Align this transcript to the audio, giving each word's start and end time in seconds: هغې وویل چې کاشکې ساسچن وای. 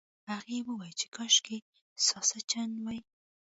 هغې 0.31 0.57
وویل 0.67 0.95
چې 0.99 1.07
کاشکې 1.15 1.57
ساسچن 2.07 2.69
وای. 2.83 2.99